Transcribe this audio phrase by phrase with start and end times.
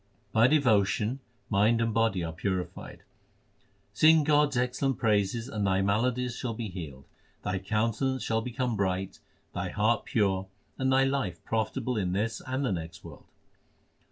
[0.31, 3.03] By devotion mind and body are purified:
[3.93, 7.05] Sing God s excellent praises and thy maladies shall be healed.
[7.43, 9.19] Thy countenance shall become bright,
[9.53, 10.47] thy heart pure,
[10.79, 13.27] and thy life profitable in this and the next world.